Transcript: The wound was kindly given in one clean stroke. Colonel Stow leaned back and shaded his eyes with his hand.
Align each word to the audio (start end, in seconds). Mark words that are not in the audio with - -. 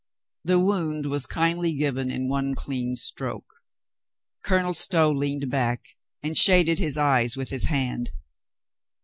The 0.43 0.59
wound 0.59 1.05
was 1.05 1.27
kindly 1.27 1.75
given 1.75 2.09
in 2.09 2.27
one 2.27 2.55
clean 2.55 2.95
stroke. 2.95 3.61
Colonel 4.43 4.73
Stow 4.73 5.11
leaned 5.11 5.51
back 5.51 5.89
and 6.23 6.35
shaded 6.35 6.79
his 6.79 6.97
eyes 6.97 7.37
with 7.37 7.49
his 7.49 7.65
hand. 7.65 8.09